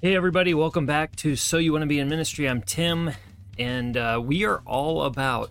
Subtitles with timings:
[0.00, 2.48] Hey, everybody, welcome back to So You Want to Be in Ministry.
[2.48, 3.10] I'm Tim,
[3.58, 5.50] and uh, we are all about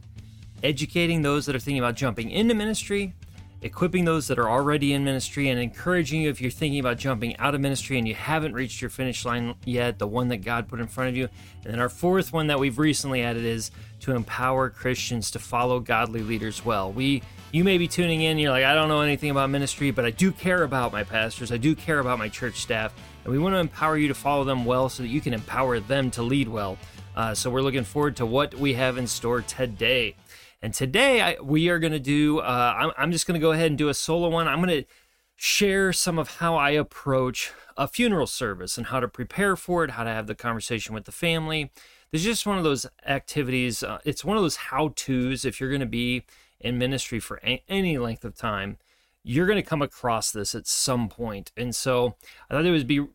[0.63, 3.13] educating those that are thinking about jumping into ministry,
[3.61, 7.35] equipping those that are already in ministry, and encouraging you if you're thinking about jumping
[7.39, 10.69] out of ministry and you haven't reached your finish line yet, the one that God
[10.69, 11.27] put in front of you.
[11.65, 13.69] And then our fourth one that we've recently added is
[13.99, 16.89] to empower Christians to follow godly leaders well.
[16.89, 17.21] We
[17.51, 20.11] you may be tuning in, you're like, I don't know anything about ministry, but I
[20.11, 22.93] do care about my pastors, I do care about my church staff,
[23.27, 25.81] and we want to empower you to follow them well so that you can empower
[25.81, 26.77] them to lead well.
[27.13, 30.15] Uh, so we're looking forward to what we have in store today.
[30.61, 33.51] And today I, we are going to do, uh, I'm, I'm just going to go
[33.51, 34.47] ahead and do a solo one.
[34.47, 34.89] I'm going to
[35.35, 39.91] share some of how I approach a funeral service and how to prepare for it,
[39.91, 41.69] how to have the conversation with the family.
[42.13, 43.83] This is just one of those activities.
[43.83, 46.23] Uh, it's one of those how to's if you're going to be
[46.61, 48.77] in ministry for a- any length of time,
[49.23, 51.51] you're going to come across this at some point.
[51.57, 52.15] And so
[52.49, 53.05] I thought it would be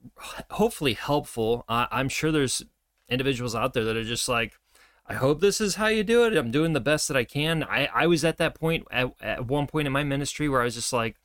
[0.50, 1.64] hopefully helpful.
[1.69, 2.62] Uh, I'm sure there's
[3.08, 4.55] individuals out there that are just like,
[5.06, 6.36] I hope this is how you do it.
[6.36, 7.64] I'm doing the best that I can.
[7.64, 10.64] I, I was at that point at, at one point in my ministry where I
[10.64, 11.17] was just like,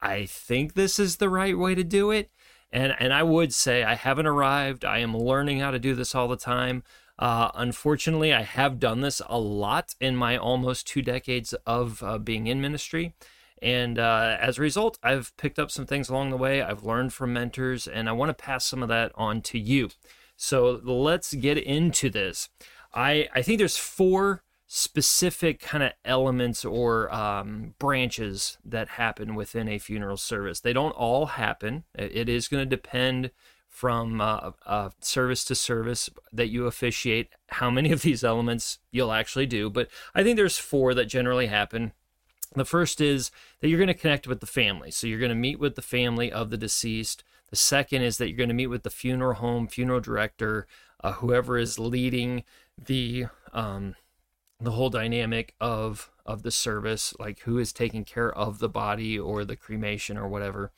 [0.00, 2.30] I think this is the right way to do it.
[2.72, 4.84] And, and I would say I haven't arrived.
[4.84, 6.82] I am learning how to do this all the time.
[7.18, 12.18] Uh, unfortunately, I have done this a lot in my almost two decades of uh,
[12.18, 13.14] being in ministry.
[13.62, 16.60] And uh, as a result, I've picked up some things along the way.
[16.60, 19.90] I've learned from mentors, and I want to pass some of that on to you.
[20.36, 22.48] So let's get into this.
[22.92, 29.68] I, I think there's four specific kind of elements or um, branches that happen within
[29.68, 30.60] a funeral service.
[30.60, 31.84] They don't all happen.
[31.94, 33.30] It is going to depend
[33.68, 39.12] from uh, uh, service to service that you officiate, how many of these elements you'll
[39.12, 39.70] actually do.
[39.70, 41.92] But I think there's four that generally happen.
[42.54, 44.90] The first is that you're going to connect with the family.
[44.90, 47.24] So you're going to meet with the family of the deceased.
[47.50, 50.66] The second is that you're going to meet with the funeral home, funeral director,
[51.02, 52.44] uh, whoever is leading
[52.82, 53.94] the um,
[54.60, 59.18] the whole dynamic of of the service, like who is taking care of the body
[59.18, 60.70] or the cremation or whatever.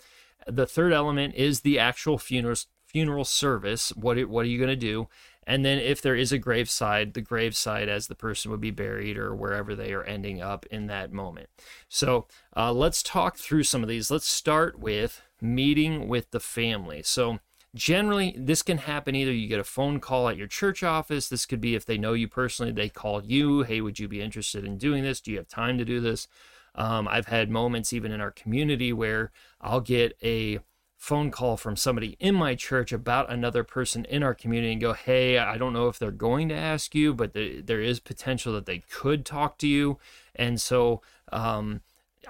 [0.46, 2.56] The third element is the actual funeral
[2.86, 3.90] funeral service.
[3.90, 5.08] What what are you going to do?
[5.46, 9.18] And then if there is a graveside, the graveside as the person would be buried
[9.18, 11.48] or wherever they are ending up in that moment.
[11.88, 14.10] So uh, let's talk through some of these.
[14.10, 17.02] Let's start with meeting with the family.
[17.02, 17.40] So
[17.74, 21.44] generally this can happen either you get a phone call at your church office this
[21.44, 24.64] could be if they know you personally they call you hey would you be interested
[24.64, 26.28] in doing this do you have time to do this
[26.76, 30.58] um, i've had moments even in our community where i'll get a
[31.04, 34.94] phone call from somebody in my church about another person in our community and go,
[34.94, 38.54] hey, I don't know if they're going to ask you, but the, there is potential
[38.54, 39.98] that they could talk to you.
[40.34, 41.82] And so um,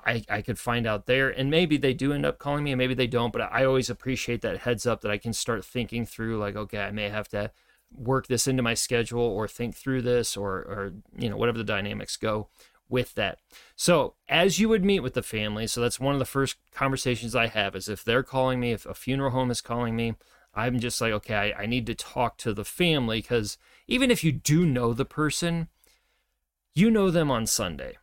[0.04, 1.30] I, I could find out there.
[1.30, 3.88] And maybe they do end up calling me and maybe they don't, but I always
[3.88, 7.28] appreciate that heads up that I can start thinking through, like, okay, I may have
[7.28, 7.52] to
[7.96, 11.62] work this into my schedule or think through this or, or you know, whatever the
[11.62, 12.48] dynamics go
[12.88, 13.38] with that.
[13.76, 17.34] So, as you would meet with the family, so that's one of the first conversations
[17.34, 20.14] I have is if they're calling me, if a funeral home is calling me,
[20.54, 23.58] I'm just like, okay, I, I need to talk to the family because
[23.88, 25.68] even if you do know the person,
[26.74, 27.98] you know them on Sunday.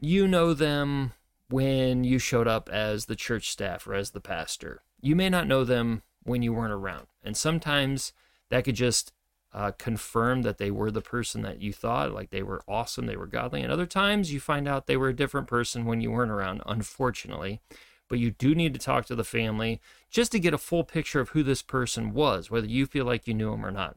[0.00, 1.12] You know them
[1.48, 4.82] when you showed up as the church staff or as the pastor.
[5.00, 7.06] You may not know them when you weren't around.
[7.22, 8.12] And sometimes
[8.50, 9.12] that could just
[9.52, 13.16] uh, confirm that they were the person that you thought, like they were awesome, they
[13.16, 13.62] were godly.
[13.62, 16.62] And other times you find out they were a different person when you weren't around,
[16.66, 17.60] unfortunately.
[18.08, 19.80] But you do need to talk to the family
[20.10, 23.26] just to get a full picture of who this person was, whether you feel like
[23.26, 23.96] you knew him or not.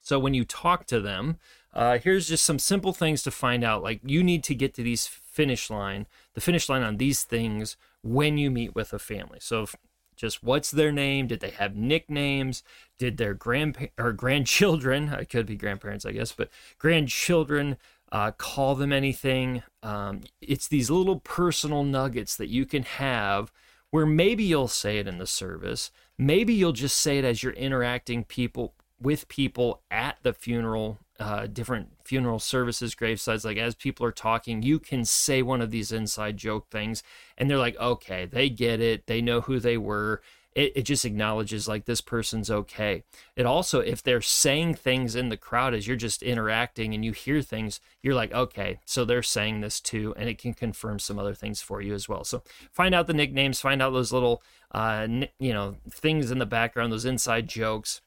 [0.00, 1.38] So when you talk to them,
[1.74, 3.82] uh, here's just some simple things to find out.
[3.82, 7.76] Like you need to get to these finish line, the finish line on these things
[8.02, 9.38] when you meet with a family.
[9.40, 9.66] So
[10.16, 11.26] just what's their name?
[11.26, 12.62] Did they have nicknames?
[12.98, 17.76] Did their grandpa or grandchildren, I could be grandparents, I guess, but grandchildren
[18.10, 19.62] uh, call them anything?
[19.82, 23.52] Um, it's these little personal nuggets that you can have
[23.90, 25.90] where maybe you'll say it in the service.
[26.18, 31.46] Maybe you'll just say it as you're interacting people with people at the funeral uh,
[31.46, 35.92] different funeral services, gravesides, like as people are talking, you can say one of these
[35.92, 37.02] inside joke things,
[37.36, 40.22] and they're like, okay, they get it, they know who they were.
[40.54, 43.02] It, it just acknowledges like this person's okay.
[43.36, 47.12] It also, if they're saying things in the crowd as you're just interacting and you
[47.12, 51.18] hear things, you're like, okay, so they're saying this too, and it can confirm some
[51.18, 52.24] other things for you as well.
[52.24, 52.42] So
[52.72, 54.42] find out the nicknames, find out those little,
[54.72, 55.06] uh,
[55.38, 58.00] you know, things in the background, those inside jokes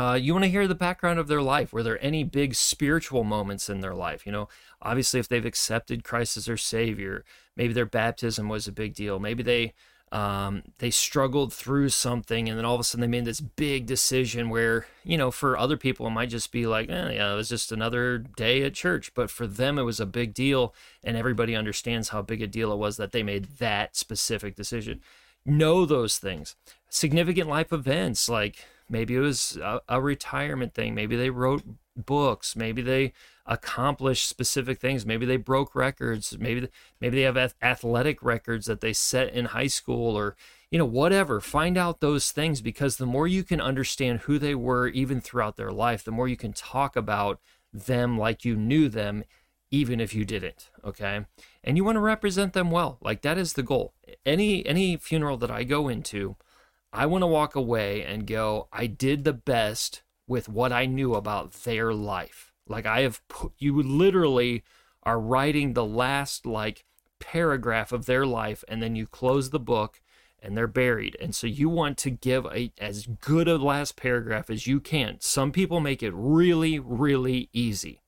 [0.00, 1.74] uh, you want to hear the background of their life.
[1.74, 4.24] Were there any big spiritual moments in their life?
[4.24, 4.48] You know,
[4.80, 7.22] obviously, if they've accepted Christ as their Savior,
[7.54, 9.20] maybe their baptism was a big deal.
[9.20, 9.74] Maybe they
[10.10, 13.86] um, they struggled through something and then all of a sudden they made this big
[13.86, 17.36] decision where you know for other people it might just be like eh, yeah it
[17.36, 20.74] was just another day at church but for them it was a big deal
[21.04, 25.00] and everybody understands how big a deal it was that they made that specific decision
[25.46, 26.56] know those things
[26.88, 30.94] significant life events like maybe it was a, a retirement thing.
[30.94, 31.62] Maybe they wrote
[31.96, 32.56] books.
[32.56, 33.12] Maybe they
[33.46, 35.06] accomplished specific things.
[35.06, 36.36] Maybe they broke records.
[36.38, 36.68] Maybe
[37.00, 40.36] maybe they have athletic records that they set in high school or
[40.70, 41.40] you know whatever.
[41.40, 45.56] Find out those things because the more you can understand who they were even throughout
[45.56, 47.40] their life the more you can talk about
[47.72, 49.24] them like you knew them
[49.70, 51.26] even if you didn't okay?
[51.62, 52.98] And you want to represent them well.
[53.00, 53.94] Like that is the goal.
[54.24, 56.36] Any any funeral that i go into
[56.92, 61.16] i want to walk away and go i did the best with what I knew
[61.16, 62.52] about their life.
[62.68, 64.62] Like I have put, you literally
[65.02, 66.84] are writing the last like
[67.18, 70.00] paragraph of their life and then you close the book
[70.40, 71.16] and they're buried.
[71.20, 75.16] And so you want to give a as good a last paragraph as you can.
[75.18, 78.00] Some people make it really really easy.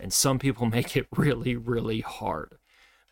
[0.00, 2.58] And some people make it really really hard.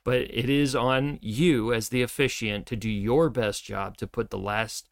[0.03, 4.31] But it is on you as the officiant to do your best job to put
[4.31, 4.90] the last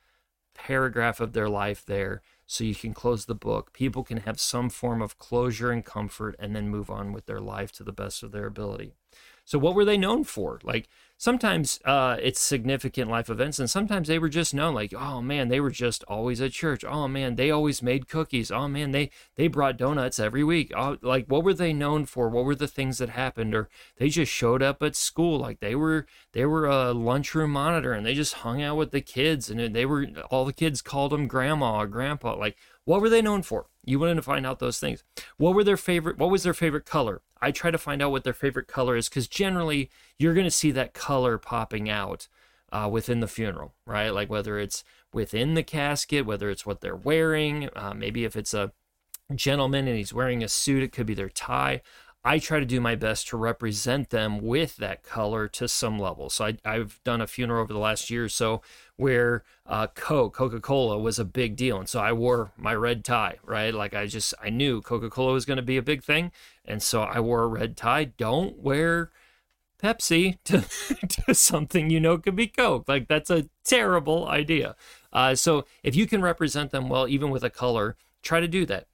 [0.58, 3.72] paragraph of their life there so you can close the book.
[3.72, 7.40] People can have some form of closure and comfort and then move on with their
[7.40, 8.97] life to the best of their ability.
[9.48, 10.60] So, what were they known for?
[10.62, 15.22] Like, sometimes uh, it's significant life events, and sometimes they were just known, like, oh
[15.22, 16.84] man, they were just always at church.
[16.84, 18.50] Oh man, they always made cookies.
[18.50, 20.70] Oh man, they they brought donuts every week.
[20.76, 22.28] Oh, like, what were they known for?
[22.28, 23.54] What were the things that happened?
[23.54, 27.94] Or they just showed up at school, like they were they were a lunchroom monitor,
[27.94, 31.12] and they just hung out with the kids, and they were all the kids called
[31.12, 32.36] them grandma or grandpa.
[32.36, 33.68] Like, what were they known for?
[33.82, 35.04] You wanted to find out those things.
[35.38, 36.18] What were their favorite?
[36.18, 37.22] What was their favorite color?
[37.40, 40.50] I try to find out what their favorite color is because generally you're going to
[40.50, 42.28] see that color popping out
[42.72, 44.10] uh, within the funeral, right?
[44.10, 48.54] Like whether it's within the casket, whether it's what they're wearing, uh, maybe if it's
[48.54, 48.72] a
[49.34, 51.82] gentleman and he's wearing a suit, it could be their tie.
[52.24, 56.28] I try to do my best to represent them with that color to some level.
[56.30, 58.60] So I, have done a funeral over the last year or so
[58.96, 61.78] where uh, Coke, Coca Cola was a big deal.
[61.78, 63.72] And so I wore my red tie, right?
[63.72, 66.32] Like I just, I knew Coca Cola was going to be a big thing.
[66.64, 68.04] And so I wore a red tie.
[68.04, 69.10] Don't wear
[69.80, 70.64] Pepsi to,
[71.24, 72.88] to something you know could be Coke.
[72.88, 74.74] Like that's a terrible idea.
[75.12, 78.66] Uh, so if you can represent them well, even with a color, try to do
[78.66, 78.88] that.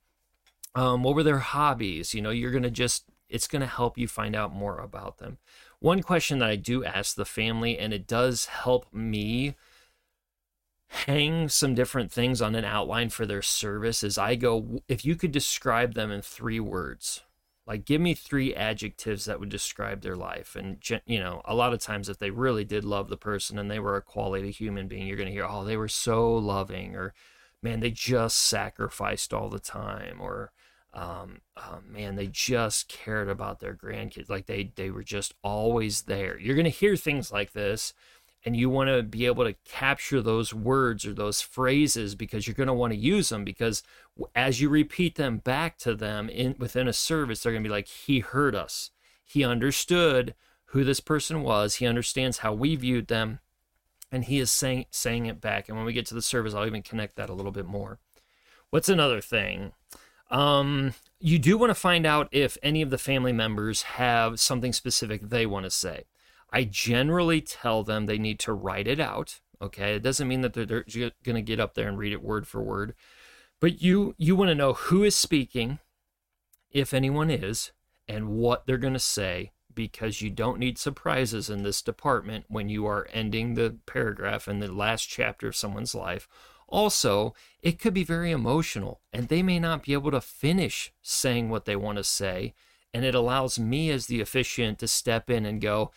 [0.74, 2.14] Um, what were their hobbies?
[2.14, 5.18] You know, you're going to just it's going to help you find out more about
[5.18, 5.38] them.
[5.80, 9.54] One question that I do ask the family, and it does help me
[10.88, 15.16] hang some different things on an outline for their service, is I go, if you
[15.16, 17.22] could describe them in three words,
[17.66, 20.54] like give me three adjectives that would describe their life.
[20.54, 23.70] And, you know, a lot of times if they really did love the person and
[23.70, 26.94] they were a quality human being, you're going to hear, oh, they were so loving,
[26.94, 27.14] or
[27.62, 30.52] man, they just sacrificed all the time, or,
[30.94, 34.30] um, oh man, they just cared about their grandkids.
[34.30, 36.38] Like they they were just always there.
[36.38, 37.92] You're gonna hear things like this,
[38.44, 42.54] and you want to be able to capture those words or those phrases because you're
[42.54, 43.82] gonna want to use them because
[44.36, 47.88] as you repeat them back to them in within a service, they're gonna be like,
[47.88, 48.90] he heard us,
[49.24, 50.34] he understood
[50.66, 53.40] who this person was, he understands how we viewed them,
[54.12, 55.68] and he is saying saying it back.
[55.68, 57.98] And when we get to the service, I'll even connect that a little bit more.
[58.70, 59.72] What's another thing?
[60.34, 64.72] Um, you do want to find out if any of the family members have something
[64.72, 66.06] specific they want to say.
[66.52, 69.40] I generally tell them they need to write it out.
[69.62, 72.22] Okay, it doesn't mean that they're, they're going to get up there and read it
[72.22, 72.94] word for word,
[73.60, 75.78] but you you want to know who is speaking,
[76.72, 77.70] if anyone is,
[78.08, 82.68] and what they're going to say because you don't need surprises in this department when
[82.68, 86.28] you are ending the paragraph in the last chapter of someone's life
[86.74, 91.48] also, it could be very emotional, and they may not be able to finish saying
[91.48, 92.52] what they want to say.
[92.92, 95.92] And it allows me, as the officiant, to step in and go,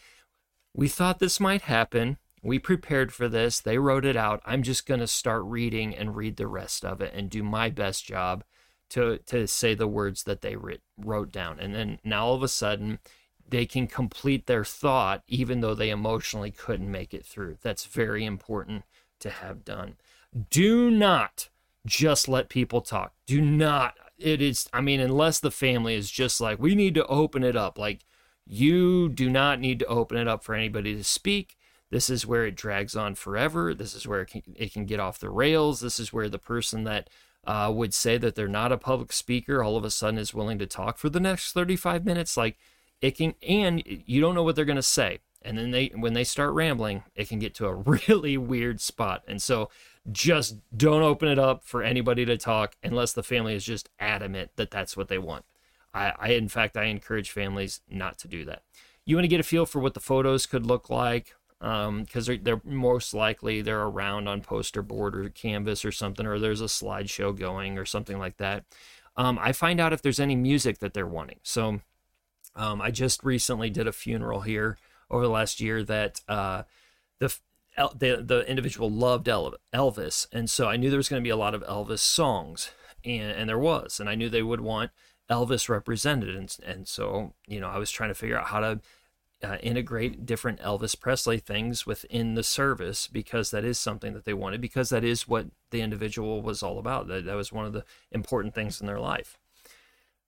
[0.76, 2.18] We thought this might happen.
[2.44, 3.60] We prepared for this.
[3.60, 4.40] They wrote it out.
[4.46, 7.72] I'm just going to start reading and read the rest of it and do my
[7.72, 8.44] best job
[8.90, 11.60] to, to say the words that they writ, wrote down.
[11.60, 13.00] And then now all of a sudden,
[13.50, 17.58] they can complete their thought even though they emotionally couldn't make it through.
[17.64, 18.84] That's very important
[19.20, 19.96] to have done
[20.50, 21.50] do not
[21.86, 23.14] just let people talk.
[23.26, 23.96] Do not.
[24.18, 27.56] It is, I mean, unless the family is just like, we need to open it
[27.56, 27.78] up.
[27.78, 28.04] Like,
[28.46, 31.58] you do not need to open it up for anybody to speak.
[31.90, 33.74] This is where it drags on forever.
[33.74, 35.80] This is where it can, it can get off the rails.
[35.80, 37.10] This is where the person that
[37.46, 40.60] uh, would say that they're not a public speaker all of a sudden is willing
[40.60, 42.36] to talk for the next 35 minutes.
[42.36, 42.58] Like,
[43.02, 45.20] it can, and you don't know what they're going to say.
[45.44, 47.74] And then they when they start rambling, it can get to a
[48.10, 49.24] really weird spot.
[49.28, 49.70] And so
[50.12, 54.52] just don't open it up for anybody to talk unless the family is just adamant
[54.56, 55.46] that that's what they want.
[55.94, 58.64] I, I in fact I encourage families not to do that.
[59.06, 62.06] You want to get a feel for what the photos could look like because um,
[62.12, 66.62] they're, they're most likely they're around on poster board or canvas or something, or there's
[66.62, 68.64] a slideshow going or something like that.
[69.16, 71.40] Um, I find out if there's any music that they're wanting.
[71.42, 71.82] So
[72.56, 74.78] um, I just recently did a funeral here
[75.10, 76.64] over the last year that uh,
[77.20, 77.36] the
[77.78, 81.38] the the individual loved Elvis, and so I knew there was going to be a
[81.38, 82.72] lot of Elvis songs,
[83.06, 84.92] and and there was, and I knew they would want
[85.30, 88.80] Elvis represented, and and so you know I was trying to figure out how to
[89.44, 94.34] uh, integrate different Elvis Presley things within the service because that is something that they
[94.34, 97.08] wanted because that is what the individual was all about.
[97.08, 99.38] That, that was one of the important things in their life.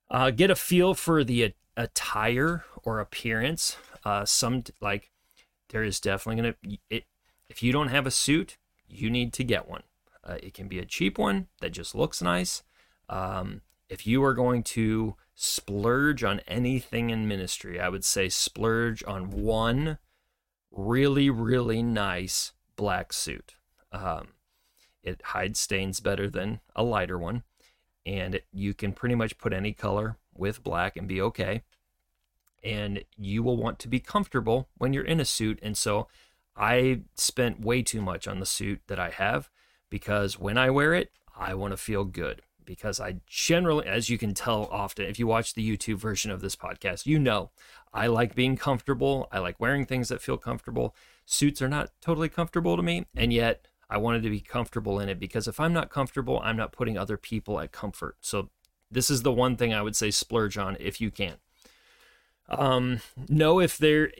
[0.08, 3.76] Uh, get a feel for the attire or appearance.
[4.04, 5.10] Uh, some like
[5.70, 7.04] there is definitely gonna it,
[7.50, 8.56] if you don't have a suit,
[8.88, 9.82] you need to get one.
[10.24, 12.62] Uh, it can be a cheap one that just looks nice.
[13.08, 19.02] Um, if you are going to splurge on anything in ministry, I would say splurge
[19.04, 19.98] on one
[20.70, 23.56] really, really nice black suit.
[23.90, 24.28] Um,
[25.02, 27.42] it hides stains better than a lighter one,
[28.06, 31.62] and you can pretty much put any color with black and be okay.
[32.62, 35.58] And you will want to be comfortable when you're in a suit.
[35.62, 36.06] And so
[36.56, 39.50] I spent way too much on the suit that I have
[39.88, 44.18] because when I wear it, I want to feel good because I generally, as you
[44.18, 47.50] can tell often, if you watch the YouTube version of this podcast, you know
[47.92, 49.28] I like being comfortable.
[49.32, 50.94] I like wearing things that feel comfortable.
[51.24, 55.08] Suits are not totally comfortable to me, and yet I wanted to be comfortable in
[55.08, 58.16] it because if I'm not comfortable, I'm not putting other people at comfort.
[58.20, 58.50] So,
[58.92, 61.36] this is the one thing I would say splurge on if you can
[62.50, 64.10] um, know if they're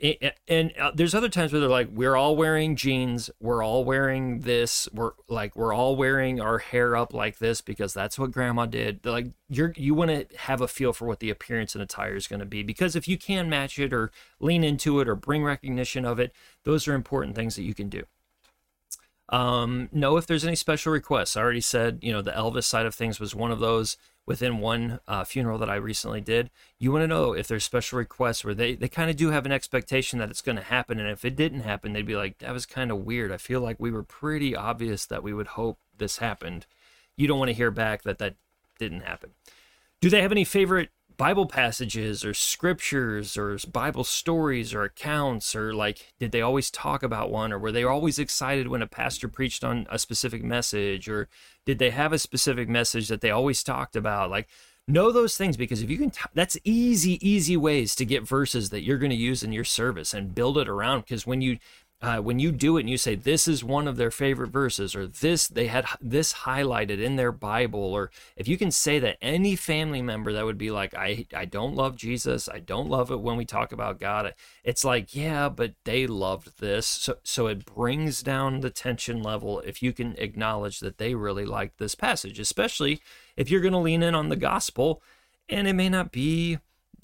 [0.47, 4.39] and uh, there's other times where they're like we're all wearing jeans we're all wearing
[4.39, 8.65] this we're like we're all wearing our hair up like this because that's what grandma
[8.65, 9.05] did.
[9.05, 12.27] Like you're you want to have a feel for what the appearance and attire is
[12.27, 15.43] going to be because if you can match it or lean into it or bring
[15.43, 16.33] recognition of it
[16.63, 18.03] those are important things that you can do.
[19.27, 21.37] Um, know if there's any special requests.
[21.37, 24.59] I already said, you know, the Elvis side of things was one of those within
[24.59, 26.49] one uh, funeral that I recently did.
[26.77, 29.45] You want to know if there's special requests where they, they kind of do have
[29.45, 30.99] an expectation that it's going to happen.
[30.99, 33.31] And if it didn't happen, they'd be like, that was kind of weird.
[33.31, 36.65] I feel like we were pretty obvious that we would hope this happened.
[37.17, 38.35] You don't want to hear back that that
[38.79, 39.31] didn't happen.
[39.99, 40.89] Do they have any favorite
[41.21, 47.03] Bible passages or scriptures or Bible stories or accounts or like did they always talk
[47.03, 47.53] about one?
[47.53, 51.07] Or were they always excited when a pastor preached on a specific message?
[51.07, 51.29] Or
[51.63, 54.31] did they have a specific message that they always talked about?
[54.31, 54.47] Like
[54.87, 58.71] know those things because if you can t- that's easy easy ways to get verses
[58.71, 61.59] that you're going to use in your service and build it around because when you
[62.01, 64.95] uh, when you do it and you say this is one of their favorite verses
[64.95, 69.17] or this they had this highlighted in their bible or if you can say that
[69.21, 72.49] any family member that would be like i i don't love jesus.
[72.49, 74.33] I don't love it when we talk about god.
[74.63, 76.87] It's like yeah but they loved this.
[76.87, 81.45] So so it brings down the tension level if you can acknowledge that they really
[81.45, 83.01] liked this passage especially
[83.37, 85.01] if you're going to lean in on the gospel
[85.47, 86.57] and it may not be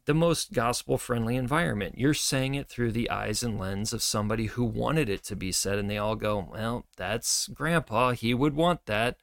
[0.07, 1.97] the most gospel friendly environment.
[1.97, 5.51] You're saying it through the eyes and lens of somebody who wanted it to be
[5.51, 8.11] said, and they all go, Well, that's grandpa.
[8.11, 9.17] He would want that.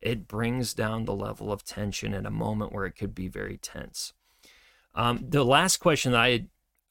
[0.00, 3.56] It brings down the level of tension in a moment where it could be very
[3.56, 4.12] tense.
[4.94, 6.46] Um, the last question that I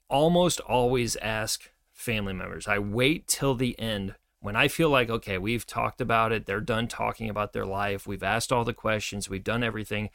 [0.10, 5.38] almost always ask family members, I wait till the end when I feel like, okay,
[5.38, 9.30] we've talked about it, they're done talking about their life, we've asked all the questions,
[9.30, 10.10] we've done everything.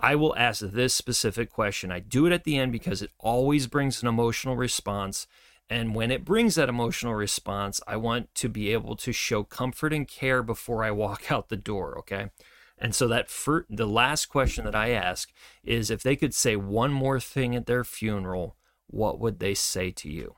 [0.00, 1.90] I will ask this specific question.
[1.90, 5.26] I do it at the end because it always brings an emotional response.
[5.68, 9.92] And when it brings that emotional response, I want to be able to show comfort
[9.92, 11.98] and care before I walk out the door.
[11.98, 12.30] Okay.
[12.78, 15.32] And so that for the last question that I ask
[15.64, 19.90] is if they could say one more thing at their funeral, what would they say
[19.90, 20.36] to you?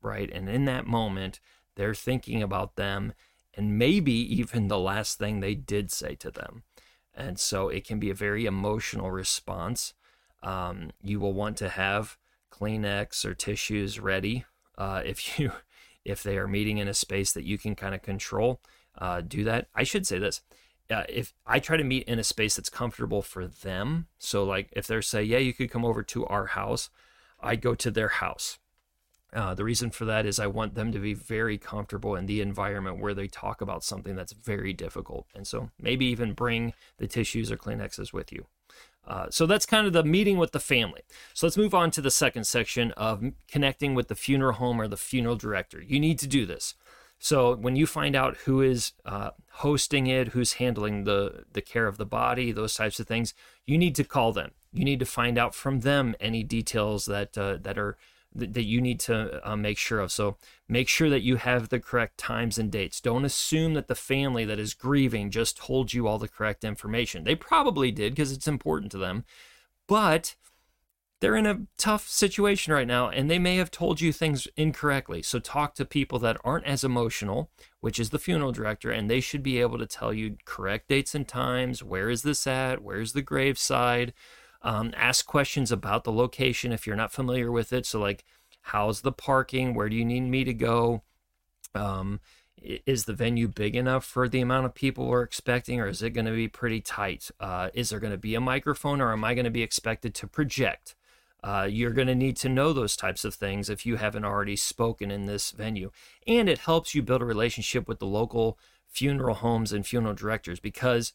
[0.00, 0.30] Right.
[0.32, 1.40] And in that moment,
[1.74, 3.12] they're thinking about them
[3.54, 6.62] and maybe even the last thing they did say to them.
[7.14, 9.94] And so it can be a very emotional response.
[10.42, 12.16] Um, you will want to have
[12.50, 14.44] Kleenex or tissues ready
[14.78, 15.52] uh, if you
[16.04, 18.60] if they are meeting in a space that you can kind of control.
[18.98, 19.68] Uh, do that.
[19.74, 20.40] I should say this.
[20.90, 24.68] Uh, if I try to meet in a space that's comfortable for them, so like
[24.72, 26.90] if they're say, yeah, you could come over to our house,
[27.40, 28.58] I go to their house.
[29.32, 32.40] Uh, the reason for that is I want them to be very comfortable in the
[32.40, 35.26] environment where they talk about something that's very difficult.
[35.34, 38.46] And so maybe even bring the tissues or Kleenexes with you.
[39.06, 41.00] Uh, so that's kind of the meeting with the family.
[41.34, 44.86] So let's move on to the second section of connecting with the funeral home or
[44.86, 45.82] the funeral director.
[45.82, 46.74] You need to do this.
[47.18, 51.86] So when you find out who is uh, hosting it, who's handling the the care
[51.86, 53.32] of the body, those types of things,
[53.64, 54.50] you need to call them.
[54.72, 57.96] You need to find out from them any details that uh, that are
[58.34, 60.10] that you need to uh, make sure of.
[60.12, 60.36] So
[60.68, 63.00] make sure that you have the correct times and dates.
[63.00, 67.24] Don't assume that the family that is grieving just told you all the correct information.
[67.24, 69.24] They probably did because it's important to them,
[69.86, 70.34] but
[71.20, 75.22] they're in a tough situation right now and they may have told you things incorrectly.
[75.22, 77.48] So talk to people that aren't as emotional,
[77.80, 81.14] which is the funeral director, and they should be able to tell you correct dates
[81.14, 81.80] and times.
[81.80, 82.82] Where is this at?
[82.82, 84.14] Where's the graveside?
[84.62, 87.84] Um, ask questions about the location if you're not familiar with it.
[87.84, 88.24] So, like,
[88.62, 89.74] how's the parking?
[89.74, 91.02] Where do you need me to go?
[91.74, 92.20] Um,
[92.62, 96.10] is the venue big enough for the amount of people we're expecting, or is it
[96.10, 97.30] going to be pretty tight?
[97.40, 100.14] Uh, is there going to be a microphone, or am I going to be expected
[100.14, 100.94] to project?
[101.42, 104.54] Uh, you're going to need to know those types of things if you haven't already
[104.54, 105.90] spoken in this venue.
[106.26, 110.60] And it helps you build a relationship with the local funeral homes and funeral directors
[110.60, 111.12] because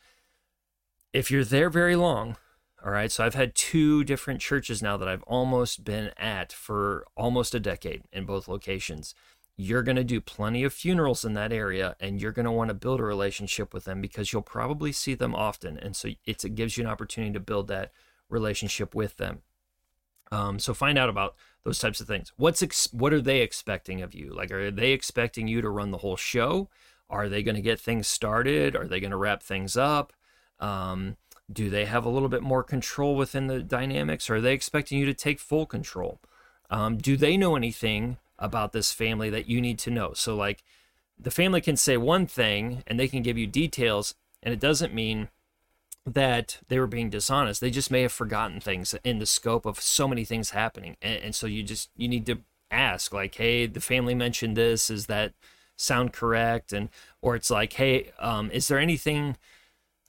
[1.13, 2.35] if you're there very long,
[2.83, 3.11] all right.
[3.11, 7.59] So I've had two different churches now that I've almost been at for almost a
[7.59, 9.15] decade in both locations.
[9.55, 12.67] You're going to do plenty of funerals in that area and you're going to want
[12.69, 15.77] to build a relationship with them because you'll probably see them often.
[15.77, 17.91] And so it gives you an opportunity to build that
[18.29, 19.41] relationship with them.
[20.31, 22.31] Um, so find out about those types of things.
[22.37, 24.33] What's ex- what are they expecting of you?
[24.33, 26.69] Like, are they expecting you to run the whole show?
[27.09, 28.75] Are they going to get things started?
[28.75, 30.13] Are they going to wrap things up?
[30.59, 31.17] Um,
[31.51, 34.29] do they have a little bit more control within the dynamics?
[34.29, 36.19] Or are they expecting you to take full control?
[36.69, 40.13] Um, do they know anything about this family that you need to know?
[40.13, 40.63] So, like,
[41.19, 44.13] the family can say one thing and they can give you details,
[44.43, 45.29] and it doesn't mean
[46.05, 47.59] that they were being dishonest.
[47.59, 50.95] They just may have forgotten things in the scope of so many things happening.
[51.01, 52.39] And, and so you just you need to
[52.69, 54.89] ask, like, hey, the family mentioned this.
[54.89, 55.33] Is that
[55.77, 56.73] sound correct?
[56.73, 56.89] And
[57.21, 59.37] or it's like, hey, um, is there anything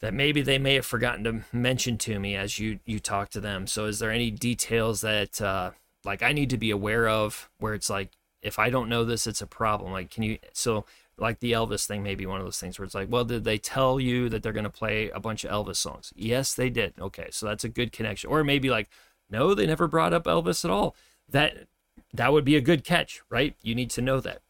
[0.01, 3.41] that maybe they may have forgotten to mention to me as you you talk to
[3.41, 3.67] them.
[3.67, 5.73] So is there any details that uh,
[6.05, 8.11] like I need to be aware of where it's like
[8.43, 9.93] if I don't know this, it's a problem.
[9.93, 10.85] Like can you so
[11.19, 13.45] like the Elvis thing may be one of those things where it's like, well, did
[13.45, 16.13] they tell you that they're going to play a bunch of Elvis songs?
[16.15, 16.95] Yes, they did.
[17.01, 18.31] Okay, so that's a good connection.
[18.31, 18.89] Or maybe like,
[19.29, 20.95] no, they never brought up Elvis at all.
[21.29, 21.67] That
[22.15, 23.57] that would be a good catch, right?
[23.63, 24.41] You need to know that.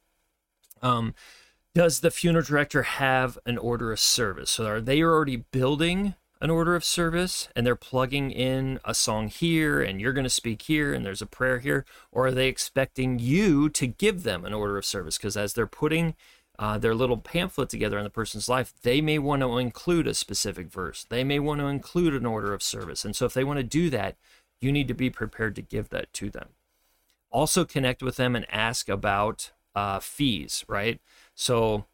[0.83, 1.15] Um,
[1.79, 4.51] does the funeral director have an order of service?
[4.51, 9.29] So are they already building an order of service and they're plugging in a song
[9.29, 11.85] here and you're going to speak here and there's a prayer here?
[12.11, 15.19] Or are they expecting you to give them an order of service?
[15.19, 16.17] Because as they're putting
[16.59, 20.15] uh, their little pamphlet together in the person's life, they may want to include a
[20.15, 21.07] specific verse.
[21.09, 23.05] They may want to include an order of service.
[23.05, 24.17] And so if they want to do that,
[24.61, 26.49] you need to be prepared to give that to them.
[27.31, 31.01] Also connect with them and ask about uh, fees, right?
[31.39, 31.85] So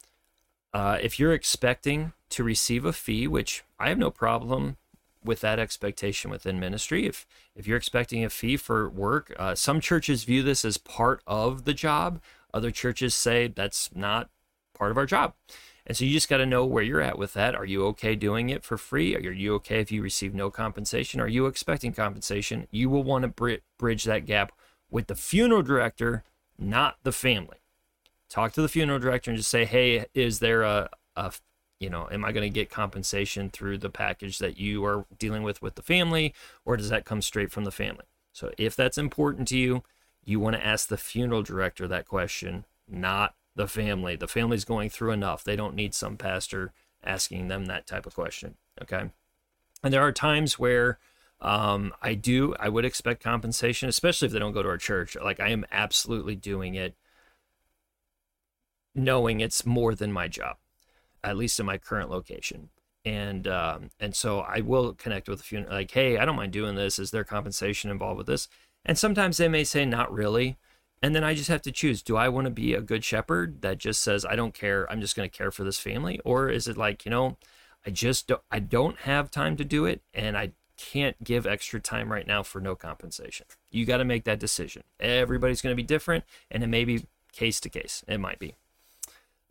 [0.72, 4.78] uh, if you're expecting to receive a fee, which I have no problem
[5.22, 9.80] with that expectation within ministry, if if you're expecting a fee for work, uh, some
[9.80, 12.22] churches view this as part of the job.
[12.54, 14.30] Other churches say that's not
[14.72, 15.34] part of our job.
[15.86, 17.54] And so you just got to know where you're at with that.
[17.54, 19.14] Are you okay doing it for free?
[19.14, 21.20] Are you okay if you receive no compensation?
[21.20, 22.66] Are you expecting compensation?
[22.70, 24.52] You will want to bridge that gap
[24.90, 26.24] with the funeral director,
[26.58, 27.58] not the family
[28.34, 31.32] talk to the funeral director and just say, hey, is there a, a
[31.78, 35.44] you know, am I going to get compensation through the package that you are dealing
[35.44, 38.06] with with the family, or does that come straight from the family?
[38.32, 39.84] So if that's important to you,
[40.24, 44.16] you want to ask the funeral director that question, not the family.
[44.16, 45.44] The family's going through enough.
[45.44, 46.72] They don't need some pastor
[47.04, 48.56] asking them that type of question.
[48.82, 49.10] Okay.
[49.84, 50.98] And there are times where
[51.40, 55.16] um, I do, I would expect compensation, especially if they don't go to our church.
[55.22, 56.96] Like I am absolutely doing it
[58.94, 60.56] knowing it's more than my job,
[61.22, 62.70] at least in my current location.
[63.04, 66.52] And um, and so I will connect with a few like, hey, I don't mind
[66.52, 66.98] doing this.
[66.98, 68.48] Is there compensation involved with this?
[68.84, 70.56] And sometimes they may say not really.
[71.02, 73.60] And then I just have to choose: Do I want to be a good shepherd
[73.60, 76.48] that just says I don't care, I'm just going to care for this family, or
[76.48, 77.36] is it like you know,
[77.86, 81.78] I just don't, I don't have time to do it, and I can't give extra
[81.78, 83.46] time right now for no compensation.
[83.70, 84.82] You got to make that decision.
[84.98, 88.02] Everybody's going to be different, and it may be case to case.
[88.08, 88.54] It might be.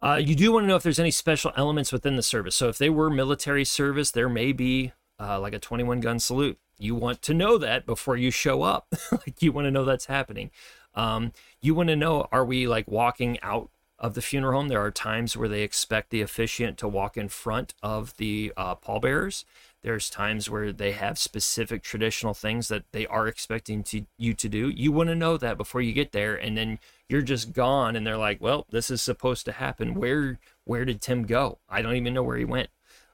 [0.03, 2.55] Uh, you do want to know if there's any special elements within the service.
[2.55, 6.59] So if they were military service, there may be uh, like a 21 gun salute.
[6.77, 8.93] You want to know that before you show up.
[9.11, 10.51] like you want to know that's happening.
[10.93, 14.67] Um, you want to know are we like walking out of the funeral home?
[14.67, 18.75] There are times where they expect the officiant to walk in front of the uh,
[18.75, 19.45] pallbearers.
[19.83, 24.47] There's times where they have specific traditional things that they are expecting to you to
[24.47, 24.69] do.
[24.69, 28.07] You want to know that before you get there, and then you're just gone, and
[28.07, 29.93] they're like, "Well, this is supposed to happen.
[29.93, 31.59] Where where did Tim go?
[31.67, 32.69] I don't even know where he went."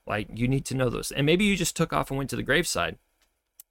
[0.05, 2.35] Like you need to know those, and maybe you just took off and went to
[2.35, 2.99] the graveside.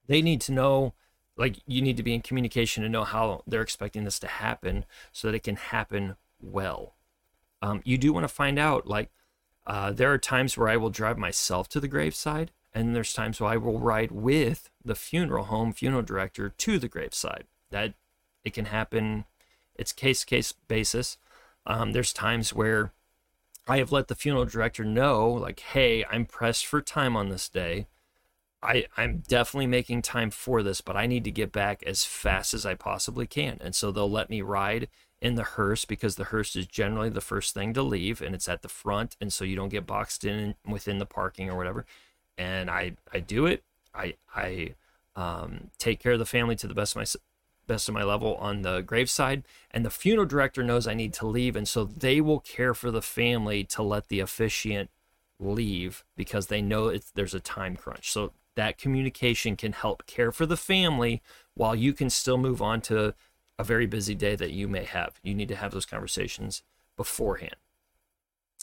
[0.09, 0.95] They need to know
[1.39, 4.85] like you need to be in communication to know how they're expecting this to happen
[5.13, 6.97] so that it can happen well
[7.63, 9.11] um, you do want to find out like
[9.67, 13.41] uh, there are times where i will drive myself to the graveside and there's times
[13.41, 17.95] where i will ride with the funeral home funeral director to the graveside that
[18.45, 19.25] it can happen
[19.75, 21.17] it's case case basis
[21.67, 22.93] um, there's times where
[23.67, 27.49] i have let the funeral director know like hey i'm pressed for time on this
[27.49, 27.87] day
[28.63, 32.55] I, I'm definitely making time for this, but I need to get back as fast
[32.55, 33.59] as I possibly can.
[33.61, 34.89] And so they'll let me ride
[35.21, 38.49] in the hearse because the hearse is generally the first thing to leave and it's
[38.49, 39.17] at the front.
[39.21, 41.87] And so you don't get boxed in within the parking or whatever.
[42.39, 43.63] And I, I do it.
[43.95, 44.75] I, I
[45.17, 47.21] um, take care of the family to the best of my
[47.67, 51.27] best of my level on the graveside and the funeral director knows I need to
[51.27, 54.89] leave and so they will care for the family to let the officiant
[55.39, 58.11] leave because they know there's a time crunch.
[58.11, 61.23] So that communication can help care for the family
[61.55, 63.15] while you can still move on to
[63.59, 65.21] a very busy day that you may have.
[65.23, 66.63] You need to have those conversations
[66.97, 67.57] beforehand.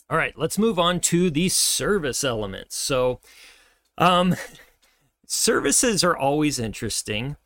[0.09, 2.75] All right, let's move on to the service elements.
[2.75, 3.19] So,
[3.97, 4.35] um,
[5.25, 7.37] services are always interesting.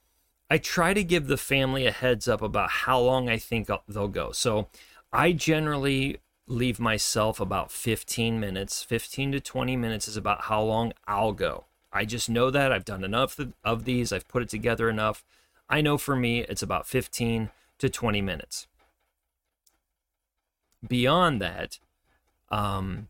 [0.50, 4.08] I try to give the family a heads up about how long I think they'll
[4.08, 4.32] go.
[4.32, 4.68] So,
[5.12, 8.84] I generally leave myself about 15 minutes.
[8.84, 11.66] 15 to 20 minutes is about how long I'll go.
[11.92, 15.24] I just know that I've done enough of these, I've put it together enough.
[15.70, 18.68] I know for me, it's about 15 to 20 minutes.
[20.88, 21.80] Beyond that,
[22.50, 23.10] um,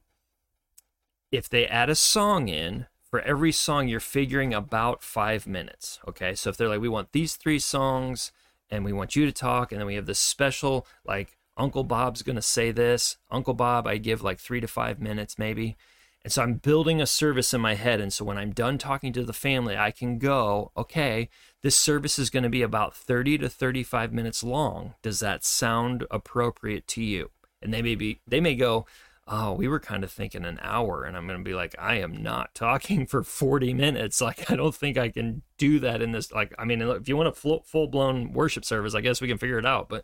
[1.32, 6.00] if they add a song in, for every song, you're figuring about five minutes.
[6.08, 6.36] Okay.
[6.36, 8.32] So if they're like, we want these three songs
[8.70, 12.24] and we want you to talk, and then we have this special, like, Uncle Bob's
[12.24, 13.18] to say this.
[13.30, 15.76] Uncle Bob, I give like three to five minutes maybe.
[16.24, 18.00] And so I'm building a service in my head.
[18.02, 21.30] And so when I'm done talking to the family, I can go, okay,
[21.62, 24.96] this service is going to be about 30 to 35 minutes long.
[25.02, 27.32] Does that sound appropriate to you?
[27.62, 28.86] And they may be, they may go,
[29.32, 31.04] oh, we were kind of thinking an hour.
[31.04, 34.22] And I'm going to be like, I am not talking for 40 minutes.
[34.30, 36.32] Like, I don't think I can do that in this.
[36.32, 39.38] Like, I mean, if you want a full blown worship service, I guess we can
[39.38, 39.90] figure it out.
[39.90, 40.04] But,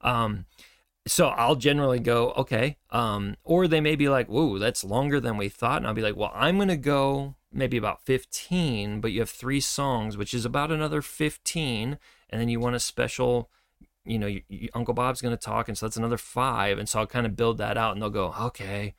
[0.00, 0.46] um,
[1.06, 2.78] so I'll generally go, okay.
[2.90, 5.78] Um, or they may be like, whoa, that's longer than we thought.
[5.78, 9.30] And I'll be like, well, I'm going to go maybe about 15, but you have
[9.30, 11.98] three songs, which is about another 15.
[12.28, 13.50] And then you want a special,
[14.10, 15.68] you know, you, you, Uncle Bob's going to talk.
[15.68, 16.78] And so that's another five.
[16.78, 18.94] And so I'll kind of build that out and they'll go, okay,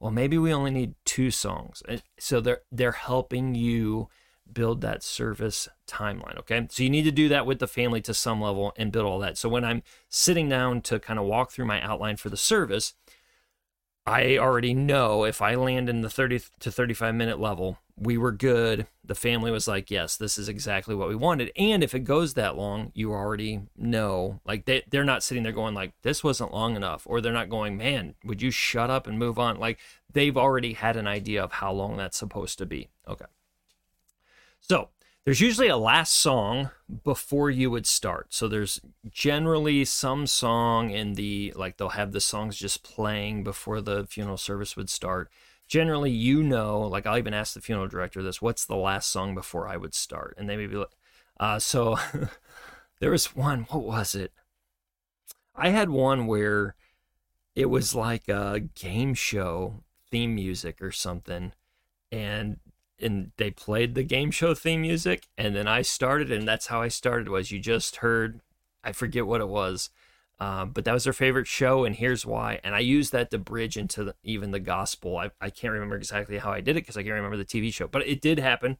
[0.00, 1.82] well, maybe we only need two songs.
[1.88, 4.08] And so they're, they're helping you
[4.50, 6.38] build that service timeline.
[6.38, 6.66] Okay.
[6.70, 9.18] So you need to do that with the family to some level and build all
[9.20, 9.36] that.
[9.36, 12.94] So when I'm sitting down to kind of walk through my outline for the service,
[14.06, 18.32] I already know if I land in the 30 to 35 minute level, we were
[18.32, 18.86] good.
[19.04, 21.52] The family was like, yes, this is exactly what we wanted.
[21.56, 24.40] And if it goes that long, you already know.
[24.44, 27.02] Like they, they're not sitting there going like, this wasn't long enough.
[27.06, 29.58] Or they're not going, man, would you shut up and move on?
[29.58, 29.78] Like
[30.12, 32.88] they've already had an idea of how long that's supposed to be.
[33.08, 33.26] Okay.
[34.60, 34.88] So
[35.24, 36.70] there's usually a last song
[37.04, 38.34] before you would start.
[38.34, 38.80] So there's
[39.10, 44.36] generally some song in the like they'll have the songs just playing before the funeral
[44.36, 45.30] service would start.
[45.68, 49.34] Generally, you know, like I'll even ask the funeral director this: "What's the last song
[49.34, 50.94] before I would start?" And they may be like,
[51.40, 51.96] uh, "So
[53.00, 53.62] there was one.
[53.70, 54.32] What was it?
[55.54, 56.74] I had one where
[57.54, 61.52] it was like a game show theme music or something."
[62.14, 62.58] and
[63.00, 66.80] and they played the game show theme music and then i started and that's how
[66.80, 68.40] i started was you just heard
[68.84, 69.90] i forget what it was
[70.40, 73.38] um, but that was their favorite show and here's why and i used that to
[73.38, 76.80] bridge into the, even the gospel I, I can't remember exactly how i did it
[76.80, 78.78] because i can't remember the tv show but it did happen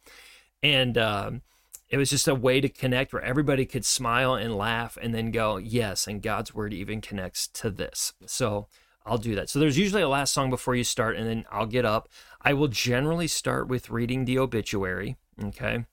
[0.62, 1.42] and um,
[1.88, 5.30] it was just a way to connect where everybody could smile and laugh and then
[5.30, 8.68] go yes and god's word even connects to this so
[9.06, 9.50] I'll do that.
[9.50, 12.08] So there's usually a last song before you start, and then I'll get up.
[12.40, 15.16] I will generally start with reading the obituary.
[15.42, 15.84] Okay.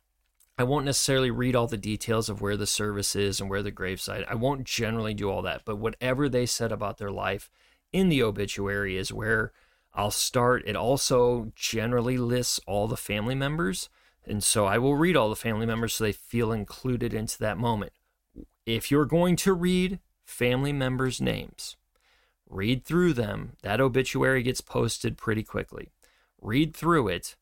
[0.61, 3.71] I won't necessarily read all the details of where the service is and where the
[3.71, 4.27] gravesite.
[4.29, 7.49] I won't generally do all that, but whatever they said about their life
[7.91, 9.53] in the obituary is where
[9.95, 10.61] I'll start.
[10.67, 13.89] It also generally lists all the family members.
[14.23, 17.57] And so I will read all the family members so they feel included into that
[17.57, 17.93] moment.
[18.67, 21.75] If you're going to read family members' names,
[22.47, 23.53] read through them.
[23.63, 25.89] That obituary gets posted pretty quickly.
[26.39, 27.35] Read through it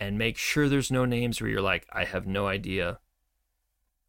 [0.00, 2.98] and make sure there's no names where you're like, I have no idea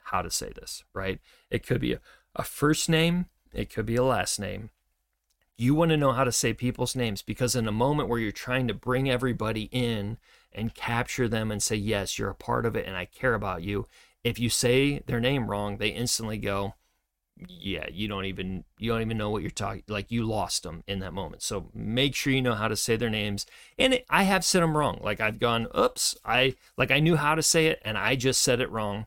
[0.05, 1.19] how to say this, right?
[1.49, 1.99] It could be a,
[2.35, 4.69] a first name, it could be a last name.
[5.57, 8.31] You want to know how to say people's names because in a moment where you're
[8.31, 10.17] trying to bring everybody in
[10.53, 13.61] and capture them and say, Yes, you're a part of it and I care about
[13.63, 13.85] you,
[14.23, 16.75] if you say their name wrong, they instantly go,
[17.47, 19.83] yeah, you don't even you don't even know what you're talking.
[19.87, 21.41] Like you lost them in that moment.
[21.41, 23.45] So make sure you know how to say their names.
[23.77, 24.99] And it, I have said them wrong.
[25.01, 28.41] Like I've gone, oops, I like I knew how to say it and I just
[28.41, 29.05] said it wrong,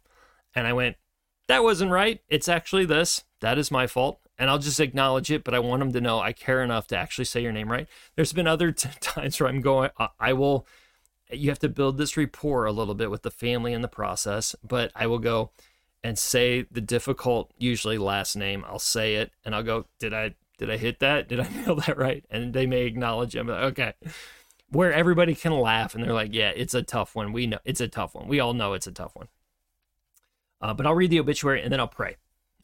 [0.54, 0.96] and I went,
[1.48, 2.20] that wasn't right.
[2.28, 3.24] It's actually this.
[3.40, 4.20] That is my fault.
[4.38, 6.96] And I'll just acknowledge it, but I want them to know I care enough to
[6.96, 7.86] actually say your name right.
[8.16, 10.66] There's been other t- times where I'm going, I will,
[11.30, 14.56] you have to build this rapport a little bit with the family in the process,
[14.66, 15.50] but I will go,
[16.04, 18.64] and say the difficult, usually last name.
[18.66, 21.28] I'll say it and I'll go, did I did I hit that?
[21.28, 22.24] Did I nail that right?
[22.30, 23.44] And they may acknowledge it.
[23.44, 23.92] Like, okay.
[24.68, 27.32] Where everybody can laugh and they're like, yeah, it's a tough one.
[27.32, 28.28] We know it's a tough one.
[28.28, 29.28] We all know it's a tough one.
[30.60, 32.16] Uh, but I'll read the obituary and then I'll pray.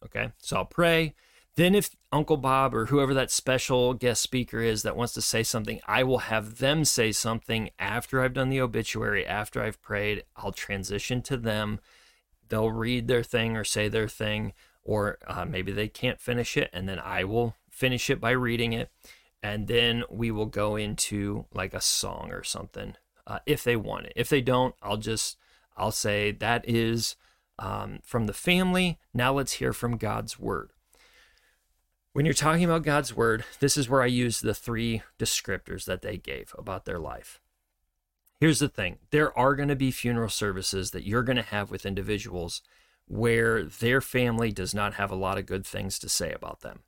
[0.04, 0.32] Okay.
[0.38, 1.14] So I'll pray.
[1.56, 5.42] Then, if Uncle Bob or whoever that special guest speaker is that wants to say
[5.42, 10.22] something, I will have them say something after I've done the obituary, after I've prayed.
[10.36, 11.80] I'll transition to them
[12.48, 14.52] they'll read their thing or say their thing,
[14.84, 18.72] or uh, maybe they can't finish it, and then I will finish it by reading
[18.72, 18.90] it,
[19.42, 22.94] and then we will go into like a song or something
[23.26, 24.12] uh, if they want it.
[24.16, 25.36] If they don't, I'll just
[25.76, 27.16] I'll say that is
[27.58, 28.98] um, from the family.
[29.14, 30.70] Now let's hear from God's word.
[32.12, 36.02] When you're talking about God's word, this is where I use the three descriptors that
[36.02, 37.40] they gave about their life
[38.40, 41.70] here's the thing there are going to be funeral services that you're going to have
[41.70, 42.62] with individuals
[43.06, 46.80] where their family does not have a lot of good things to say about them.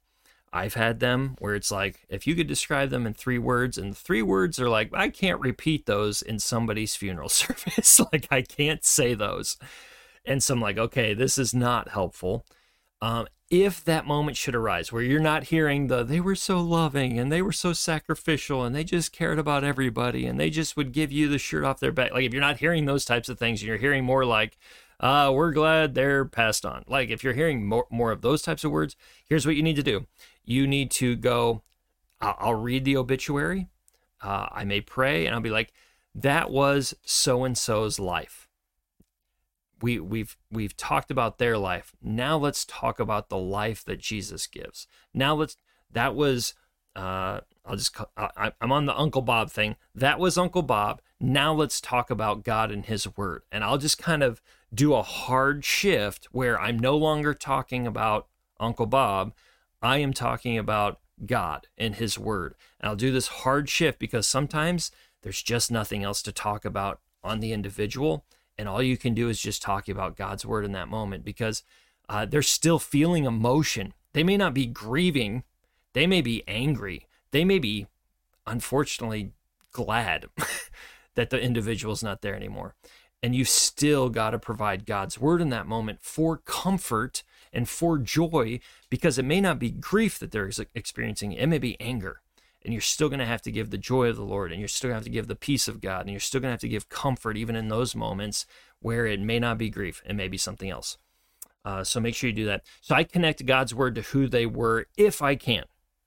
[0.52, 3.96] I've had them where it's like, if you could describe them in three words, and
[3.96, 8.00] three words are like, I can't repeat those in somebody's funeral service.
[8.12, 9.56] like, I can't say those.
[10.24, 12.44] And so I'm like, okay, this is not helpful.
[13.00, 17.18] Um, if that moment should arise where you're not hearing the they were so loving
[17.18, 20.92] and they were so sacrificial and they just cared about everybody and they just would
[20.92, 23.38] give you the shirt off their back like if you're not hearing those types of
[23.38, 24.56] things and you're hearing more like
[25.00, 28.62] uh, we're glad they're passed on like if you're hearing more, more of those types
[28.62, 28.94] of words
[29.28, 30.06] here's what you need to do.
[30.44, 31.62] You need to go
[32.20, 33.66] i'll, I'll read the obituary
[34.22, 35.72] uh, i may pray and i'll be like
[36.14, 38.48] that was so and so's life
[39.82, 41.92] we we've we've talked about their life.
[42.02, 44.86] Now let's talk about the life that Jesus gives.
[45.14, 45.56] Now let's
[45.90, 46.54] that was
[46.96, 49.76] uh I'll just I, I'm on the Uncle Bob thing.
[49.94, 51.00] That was Uncle Bob.
[51.20, 53.42] Now let's talk about God and His Word.
[53.52, 54.40] And I'll just kind of
[54.72, 58.26] do a hard shift where I'm no longer talking about
[58.58, 59.34] Uncle Bob.
[59.82, 62.54] I am talking about God and His Word.
[62.80, 64.90] And I'll do this hard shift because sometimes
[65.22, 68.24] there's just nothing else to talk about on the individual
[68.60, 71.62] and all you can do is just talk about God's word in that moment because
[72.10, 73.94] uh, they're still feeling emotion.
[74.12, 75.44] They may not be grieving,
[75.94, 77.86] they may be angry, they may be,
[78.46, 79.32] unfortunately,
[79.72, 80.26] glad
[81.14, 82.74] that the individual's not there anymore.
[83.22, 87.22] And you still got to provide God's word in that moment for comfort
[87.54, 91.80] and for joy because it may not be grief that they're experiencing, it may be
[91.80, 92.20] anger
[92.64, 94.68] and you're still going to have to give the joy of the Lord, and you're
[94.68, 96.54] still going to have to give the peace of God, and you're still going to
[96.54, 98.46] have to give comfort even in those moments
[98.80, 100.98] where it may not be grief, it may be something else.
[101.64, 102.64] Uh, so make sure you do that.
[102.80, 105.64] So I connect God's word to who they were if I can.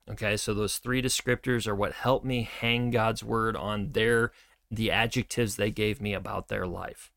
[0.09, 4.31] Okay, so those three descriptors are what help me hang God's word on their
[4.69, 7.11] the adjectives they gave me about their life.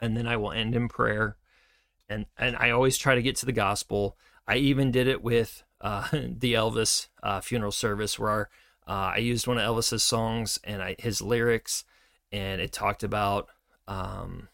[0.00, 1.36] And then I will end in prayer.
[2.08, 4.16] And and I always try to get to the gospel.
[4.48, 8.48] I even did it with uh, the Elvis uh, funeral service where
[8.88, 11.84] uh, I used one of Elvis's songs and I, his lyrics,
[12.32, 13.48] and it talked about.
[13.86, 14.48] Um,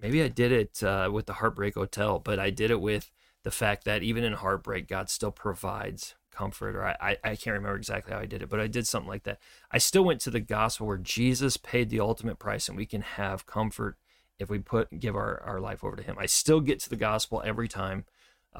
[0.00, 3.10] maybe I did it uh, with the Heartbreak Hotel, but I did it with
[3.42, 6.76] the fact that even in heartbreak, God still provides comfort.
[6.76, 9.08] Or I, I, I can't remember exactly how I did it, but I did something
[9.08, 9.38] like that.
[9.70, 13.02] I still went to the gospel where Jesus paid the ultimate price, and we can
[13.02, 13.96] have comfort
[14.38, 16.16] if we put give our, our life over to Him.
[16.18, 18.04] I still get to the gospel every time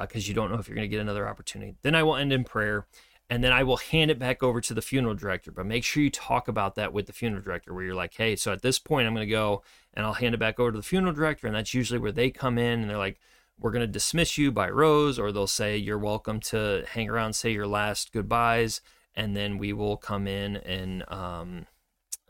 [0.00, 1.74] because uh, you don't know if you're going to get another opportunity.
[1.82, 2.86] Then I will end in prayer
[3.32, 5.50] and then I will hand it back over to the funeral director.
[5.50, 8.36] But make sure you talk about that with the funeral director where you're like, hey,
[8.36, 9.62] so at this point, I'm going to go
[9.94, 11.46] and I'll hand it back over to the funeral director.
[11.46, 13.20] And that's usually where they come in and they're like,
[13.58, 17.34] we're going to dismiss you by rows, or they'll say, you're welcome to hang around,
[17.34, 18.80] say your last goodbyes.
[19.14, 21.66] And then we will come in and um,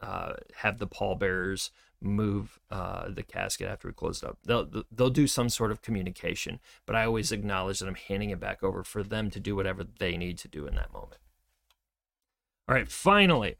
[0.00, 1.70] uh, have the pallbearers
[2.02, 4.38] move uh, the casket after we close it up.
[4.44, 8.40] They'll they'll do some sort of communication, but I always acknowledge that I'm handing it
[8.40, 11.20] back over for them to do whatever they need to do in that moment.
[12.68, 13.56] All right, finally,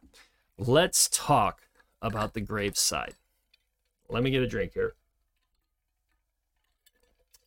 [0.59, 1.63] let's talk
[2.01, 3.15] about the graveside.
[4.09, 4.95] Let me get a drink here.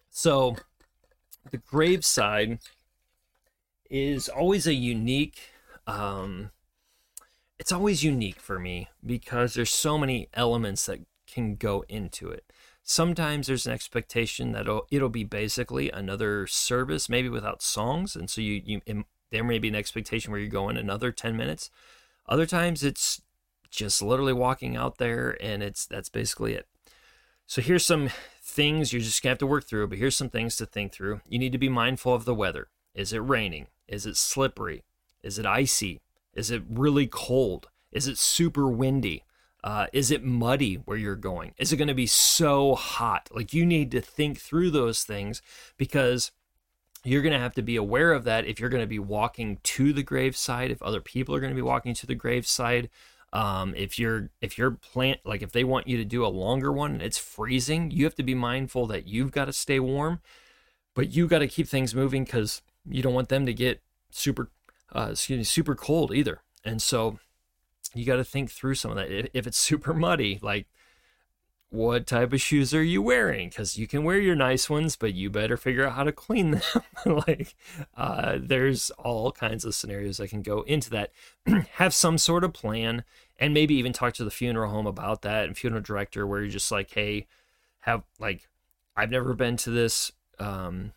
[0.10, 0.56] So,
[1.52, 2.60] the graveside
[3.90, 5.40] is always a unique
[5.88, 6.52] um,
[7.66, 12.54] it's always unique for me because there's so many elements that can go into it.
[12.84, 18.30] Sometimes there's an expectation that it'll, it'll be basically another service, maybe without songs, and
[18.30, 21.72] so you, you there may be an expectation where you're going another 10 minutes.
[22.28, 23.24] Other times it's
[23.72, 26.68] just literally walking out there and it's that's basically it.
[27.48, 28.12] So here's some
[28.44, 31.22] things you're just gonna have to work through, but here's some things to think through.
[31.28, 32.68] You need to be mindful of the weather.
[32.94, 33.70] Is it raining?
[33.88, 34.84] Is it slippery?
[35.24, 36.02] Is it icy?
[36.36, 37.70] Is it really cold?
[37.92, 39.24] Is it super windy?
[39.64, 41.54] Uh, is it muddy where you're going?
[41.58, 43.30] Is it going to be so hot?
[43.34, 45.42] Like you need to think through those things
[45.78, 46.32] because
[47.04, 49.60] you're going to have to be aware of that if you're going to be walking
[49.64, 52.90] to the graveside, if other people are going to be walking to the graveside.
[53.34, 56.72] Um, if you're if you're plant like if they want you to do a longer
[56.72, 60.22] one and it's freezing, you have to be mindful that you've got to stay warm,
[60.94, 64.52] but you got to keep things moving because you don't want them to get super
[64.96, 66.42] uh, excuse me, super cold either.
[66.64, 67.20] And so
[67.94, 69.30] you got to think through some of that.
[69.38, 70.68] If it's super muddy, like
[71.70, 73.50] what type of shoes are you wearing?
[73.50, 76.52] Because you can wear your nice ones, but you better figure out how to clean
[77.06, 77.22] them.
[77.28, 77.56] like,
[77.98, 81.12] uh, there's all kinds of scenarios that can go into that.
[81.74, 83.04] Have some sort of plan,
[83.38, 86.50] and maybe even talk to the funeral home about that and funeral director, where you're
[86.50, 87.28] just like, hey,
[87.82, 88.48] have like,
[88.96, 90.94] I've never been to this um,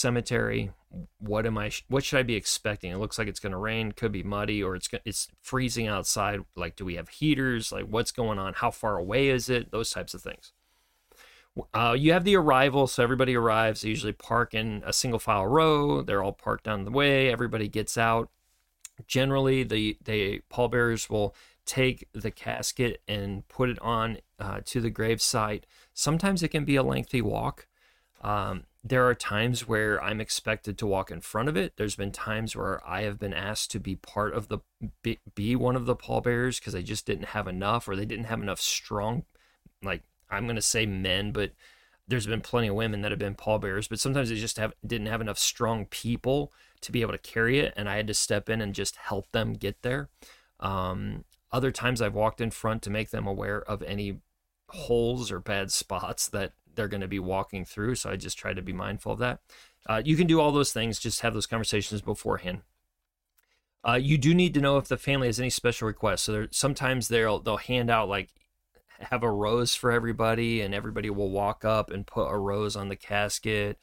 [0.00, 0.70] cemetery
[1.18, 2.90] what am i what should i be expecting?
[2.90, 6.40] It looks like it's going to rain could be muddy or it's it's freezing outside.
[6.56, 7.70] Like do we have heaters?
[7.70, 8.54] Like what's going on?
[8.54, 9.70] How far away is it?
[9.70, 10.52] Those types of things.
[11.74, 13.82] Uh, you have the arrival so everybody arrives.
[13.82, 16.02] They usually park in a single file row.
[16.02, 17.30] They're all parked down the way.
[17.30, 18.30] Everybody gets out.
[19.06, 21.36] Generally the the pallbearers will
[21.66, 26.64] take the casket and put it on uh, to the grave site sometimes it can
[26.64, 27.66] be a lengthy walk.
[28.22, 31.74] Um, there are times where I'm expected to walk in front of it.
[31.76, 34.60] There's been times where I have been asked to be part of the
[35.02, 38.24] be, be one of the pallbearers because I just didn't have enough or they didn't
[38.24, 39.24] have enough strong
[39.82, 41.52] like I'm going to say men, but
[42.06, 45.08] there's been plenty of women that have been pallbearers, but sometimes they just have didn't
[45.08, 48.48] have enough strong people to be able to carry it and I had to step
[48.48, 50.08] in and just help them get there.
[50.58, 54.20] Um, other times I've walked in front to make them aware of any
[54.70, 57.96] holes or bad spots that they're going to be walking through.
[57.96, 59.40] So I just try to be mindful of that.
[59.88, 62.62] Uh, you can do all those things, just have those conversations beforehand.
[63.86, 66.22] Uh, you do need to know if the family has any special requests.
[66.22, 68.28] So sometimes they'll they'll hand out like
[69.10, 72.88] have a rose for everybody, and everybody will walk up and put a rose on
[72.88, 73.78] the casket.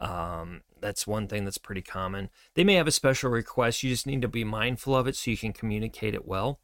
[0.00, 2.30] Um, that's one thing that's pretty common.
[2.54, 3.82] They may have a special request.
[3.82, 6.60] You just need to be mindful of it so you can communicate it well.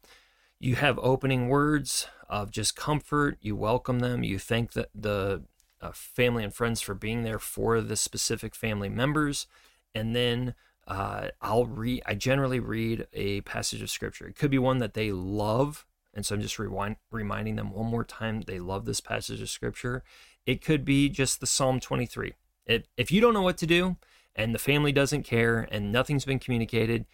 [0.59, 3.37] You have opening words of just comfort.
[3.41, 4.23] You welcome them.
[4.23, 5.43] You thank the, the
[5.81, 9.47] uh, family and friends for being there for the specific family members.
[9.93, 10.53] And then
[10.87, 14.27] uh, I'll read, I generally read a passage of scripture.
[14.27, 15.85] It could be one that they love.
[16.13, 19.49] And so I'm just rewind, reminding them one more time they love this passage of
[19.49, 20.03] scripture.
[20.45, 22.33] It could be just the Psalm 23.
[22.65, 23.97] It, if you don't know what to do
[24.35, 27.05] and the family doesn't care and nothing's been communicated,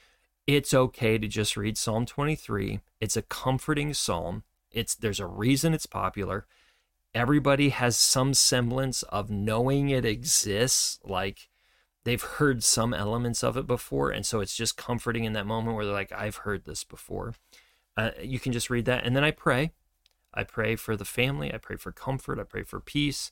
[0.45, 2.79] it's okay to just read Psalm 23.
[2.99, 4.43] It's a comforting psalm.
[4.71, 6.45] It's there's a reason it's popular
[7.17, 11.49] everybody has some semblance of knowing it exists like
[12.05, 15.75] they've heard some elements of it before and so it's just comforting in that moment
[15.75, 17.33] where they're like i've heard this before.
[17.97, 19.71] Uh, you can just read that and then i pray.
[20.31, 23.31] I pray for the family i pray for comfort i pray for peace.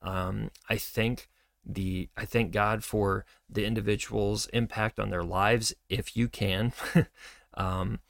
[0.00, 1.28] Um, i thank
[1.62, 6.72] the i thank god for the individual's impact on their lives if you can.
[7.58, 8.00] Um,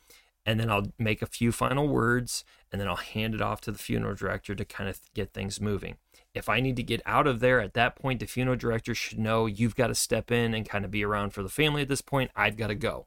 [0.44, 2.44] and then I'll make a few final words
[2.76, 5.60] and then I'll hand it off to the funeral director to kind of get things
[5.60, 5.96] moving.
[6.34, 9.18] If I need to get out of there at that point, the funeral director should
[9.18, 11.88] know you've got to step in and kind of be around for the family at
[11.88, 12.30] this point.
[12.36, 13.06] I've got to go.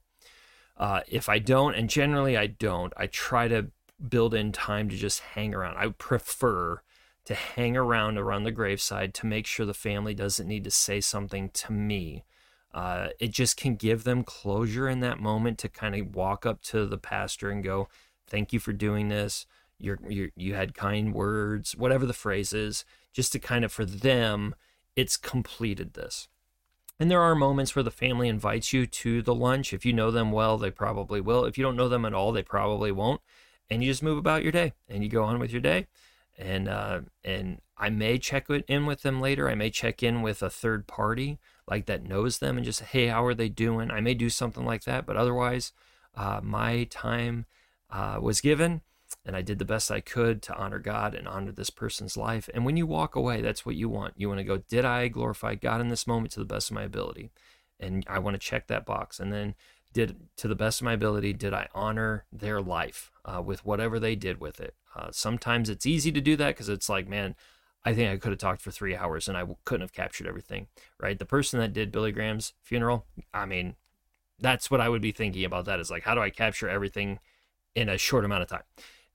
[0.75, 3.67] Uh, if I don't, and generally I don't, I try to
[4.07, 5.77] build in time to just hang around.
[5.77, 6.81] I prefer
[7.25, 10.99] to hang around around the graveside to make sure the family doesn't need to say
[10.99, 12.23] something to me
[12.73, 16.61] uh, it just can give them closure in that moment to kind of walk up
[16.61, 17.87] to the pastor and go,
[18.27, 19.45] "Thank you for doing this.
[19.79, 23.85] You're, you you had kind words, whatever the phrase is, just to kind of for
[23.85, 24.55] them,
[24.95, 26.27] it's completed this."
[26.99, 29.71] And there are moments where the family invites you to the lunch.
[29.71, 31.45] If you know them well, they probably will.
[31.45, 33.21] If you don't know them at all, they probably won't.
[33.69, 35.87] And you just move about your day and you go on with your day.
[36.37, 39.49] And uh, and I may check in with them later.
[39.49, 43.07] I may check in with a third party like that knows them and just hey
[43.07, 45.71] how are they doing i may do something like that but otherwise
[46.15, 47.45] uh, my time
[47.91, 48.81] uh, was given
[49.25, 52.49] and I did the best I could to honor God and honor this person's life.
[52.53, 54.13] And when you walk away, that's what you want.
[54.17, 56.75] You want to go, did I glorify God in this moment to the best of
[56.75, 57.31] my ability?
[57.79, 59.19] And I want to check that box.
[59.19, 59.55] And then,
[59.93, 63.99] did to the best of my ability, did I honor their life uh, with whatever
[63.99, 64.75] they did with it?
[64.95, 67.35] Uh, sometimes it's easy to do that because it's like, man,
[67.85, 70.67] I think I could have talked for three hours and I couldn't have captured everything,
[70.99, 71.17] right?
[71.17, 73.75] The person that did Billy Graham's funeral, I mean,
[74.39, 77.19] that's what I would be thinking about that is like, how do I capture everything
[77.75, 78.63] in a short amount of time?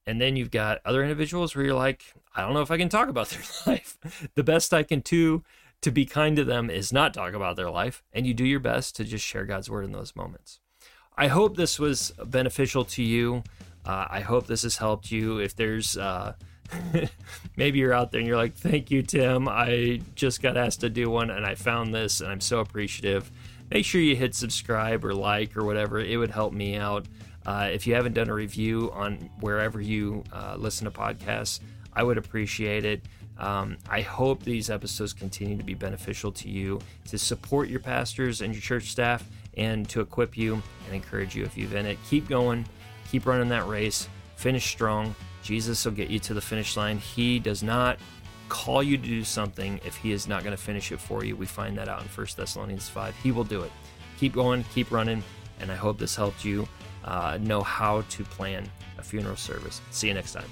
[0.06, 2.88] And then you've got other individuals where you're like, I don't know if I can
[2.88, 3.98] talk about their life.
[4.34, 5.42] the best I can do
[5.80, 8.02] to be kind to them is not talk about their life.
[8.12, 10.60] And you do your best to just share God's word in those moments.
[11.16, 13.44] I hope this was beneficial to you.
[13.84, 15.38] Uh, I hope this has helped you.
[15.38, 16.34] If there's, uh,
[17.56, 19.46] maybe you're out there and you're like, thank you, Tim.
[19.48, 23.30] I just got asked to do one and I found this and I'm so appreciative.
[23.70, 26.00] Make sure you hit subscribe or like or whatever.
[26.00, 27.06] It would help me out.
[27.46, 31.60] Uh, if you haven't done a review on wherever you uh, listen to podcasts,
[31.92, 33.02] I would appreciate it.
[33.38, 38.40] Um, I hope these episodes continue to be beneficial to you, to support your pastors
[38.40, 41.98] and your church staff, and to equip you and encourage you if you've in it.
[42.08, 42.64] Keep going,
[43.10, 45.14] keep running that race, finish strong.
[45.42, 46.98] Jesus will get you to the finish line.
[46.98, 47.98] He does not
[48.48, 51.36] call you to do something if he is not going to finish it for you.
[51.36, 53.16] We find that out in 1 Thessalonians 5.
[53.22, 53.72] He will do it.
[54.18, 55.22] Keep going, keep running,
[55.60, 56.68] and I hope this helped you
[57.04, 59.80] uh, know how to plan a funeral service.
[59.90, 60.50] See you next time.